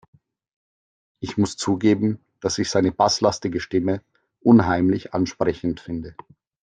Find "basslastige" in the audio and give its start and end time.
2.91-3.59